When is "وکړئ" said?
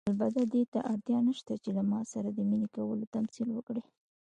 3.53-3.83